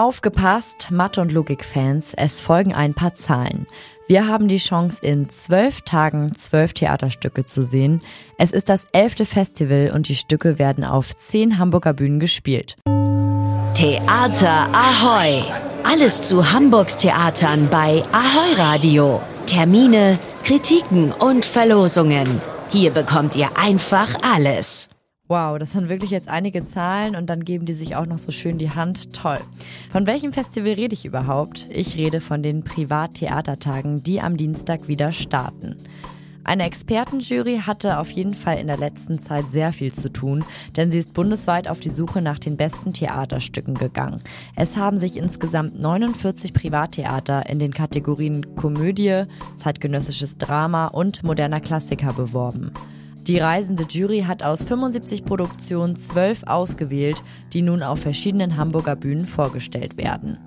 [0.00, 3.66] Aufgepasst, Mathe- und Logik-Fans, es folgen ein paar Zahlen.
[4.08, 8.00] Wir haben die Chance, in zwölf Tagen zwölf Theaterstücke zu sehen.
[8.38, 12.78] Es ist das elfte Festival und die Stücke werden auf zehn Hamburger Bühnen gespielt.
[13.74, 15.44] Theater Ahoy!
[15.84, 19.20] Alles zu Hamburgs Theatern bei Ahoy Radio.
[19.44, 22.40] Termine, Kritiken und Verlosungen.
[22.70, 24.89] Hier bekommt ihr einfach alles.
[25.30, 28.32] Wow, das sind wirklich jetzt einige Zahlen und dann geben die sich auch noch so
[28.32, 29.12] schön die Hand.
[29.14, 29.38] Toll.
[29.88, 31.68] Von welchem Festival rede ich überhaupt?
[31.70, 35.76] Ich rede von den Privattheatertagen, die am Dienstag wieder starten.
[36.42, 40.44] Eine Expertenjury hatte auf jeden Fall in der letzten Zeit sehr viel zu tun,
[40.76, 44.20] denn sie ist bundesweit auf die Suche nach den besten Theaterstücken gegangen.
[44.56, 49.26] Es haben sich insgesamt 49 Privattheater in den Kategorien Komödie,
[49.58, 52.72] zeitgenössisches Drama und moderner Klassiker beworben.
[53.26, 59.26] Die reisende Jury hat aus 75 Produktionen zwölf ausgewählt, die nun auf verschiedenen Hamburger Bühnen
[59.26, 60.38] vorgestellt werden.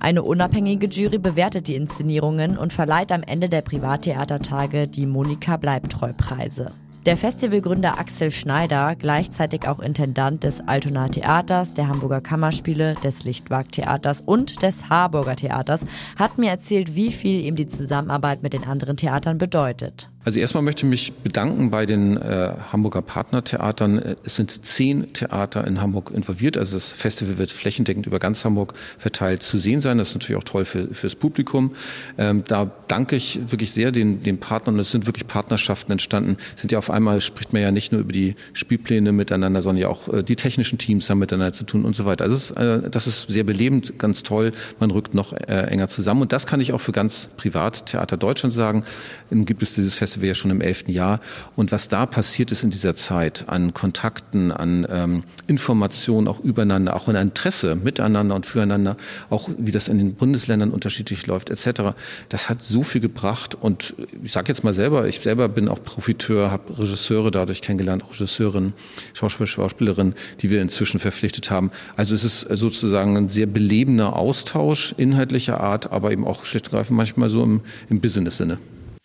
[0.00, 6.72] Eine unabhängige Jury bewertet die Inszenierungen und verleiht am Ende der Privattheatertage die Monika Bleibtreu-Preise.
[7.04, 13.72] Der Festivalgründer Axel Schneider, gleichzeitig auch Intendant des Altona Theaters, der Hamburger Kammerspiele, des Lichtwag
[13.72, 15.84] Theaters und des Harburger Theaters,
[16.16, 20.11] hat mir erzählt, wie viel ihm die Zusammenarbeit mit den anderen Theatern bedeutet.
[20.24, 24.16] Also erstmal möchte ich mich bedanken bei den äh, Hamburger Partnertheatern.
[24.24, 26.56] Es sind zehn Theater in Hamburg involviert.
[26.56, 29.98] Also das Festival wird flächendeckend über ganz Hamburg verteilt zu sehen sein.
[29.98, 31.72] Das ist natürlich auch toll für, fürs Publikum.
[32.18, 34.78] Ähm, da danke ich wirklich sehr den, den Partnern.
[34.78, 36.36] Es sind wirklich Partnerschaften entstanden.
[36.54, 39.82] Es sind ja auf einmal spricht man ja nicht nur über die Spielpläne miteinander, sondern
[39.82, 42.24] ja auch äh, die technischen Teams haben miteinander zu tun und so weiter.
[42.24, 44.52] Also es äh, das ist sehr belebend, ganz toll.
[44.78, 46.22] Man rückt noch äh, enger zusammen.
[46.22, 48.84] Und das kann ich auch für ganz Privattheater Deutschland sagen.
[49.30, 51.20] Dann gibt es dieses Festival Festival ja schon im elften Jahr.
[51.56, 56.94] Und was da passiert ist in dieser Zeit an Kontakten, an ähm, Informationen auch übereinander,
[56.94, 58.96] auch an Interesse miteinander und füreinander,
[59.30, 61.94] auch wie das in den Bundesländern unterschiedlich läuft etc.,
[62.28, 63.54] das hat so viel gebracht.
[63.54, 68.04] Und ich sage jetzt mal selber, ich selber bin auch Profiteur, habe Regisseure dadurch kennengelernt,
[68.08, 68.72] Regisseurin,
[69.14, 71.70] Schauspieler, Schauspielerin, die wir inzwischen verpflichtet haben.
[71.96, 76.90] Also es ist sozusagen ein sehr belebender Austausch inhaltlicher Art, aber eben auch schlicht und
[76.90, 78.58] manchmal so im, im Business-Sinne.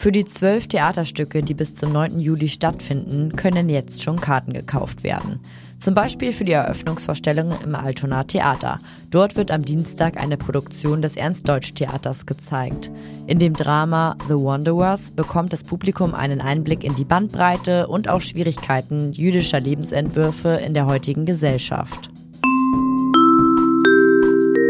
[0.08, 2.22] Für die zwölf Theaterstücke, die bis zum 9.
[2.22, 5.42] Juli stattfinden, können jetzt schon Karten gekauft werden.
[5.80, 8.80] Zum Beispiel für die Eröffnungsvorstellung im Altona Theater.
[9.12, 12.90] Dort wird am Dienstag eine Produktion des Ernst-Deutsch-Theaters gezeigt.
[13.28, 18.22] In dem Drama The Wanderers bekommt das Publikum einen Einblick in die Bandbreite und auch
[18.22, 22.12] Schwierigkeiten jüdischer Lebensentwürfe in der heutigen Gesellschaft.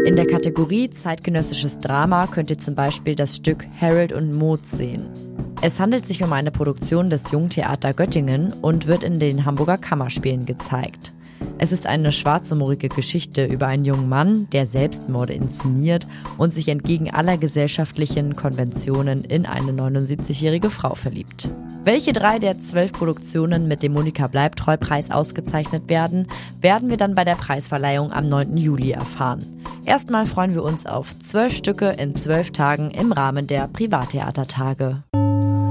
[0.04, 5.27] In der Kategorie zeitgenössisches Drama könnt ihr zum Beispiel das Stück Harold und Maud sehen.
[5.60, 10.46] Es handelt sich um eine Produktion des Jungtheater Göttingen und wird in den Hamburger Kammerspielen
[10.46, 11.12] gezeigt.
[11.58, 17.10] Es ist eine schwarzhumorige Geschichte über einen jungen Mann, der Selbstmorde inszeniert und sich entgegen
[17.10, 21.48] aller gesellschaftlichen Konventionen in eine 79-jährige Frau verliebt.
[21.82, 26.28] Welche drei der zwölf Produktionen mit dem Monika Bleibtreu-Preis ausgezeichnet werden,
[26.60, 28.56] werden wir dann bei der Preisverleihung am 9.
[28.56, 29.44] Juli erfahren.
[29.84, 35.02] Erstmal freuen wir uns auf zwölf Stücke in zwölf Tagen im Rahmen der Privattheatertage.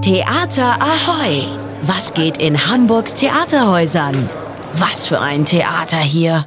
[0.08, 1.44] Theater Ahoy!
[1.82, 4.30] Was geht in Hamburgs Theaterhäusern?
[4.76, 6.46] Was für ein Theater hier!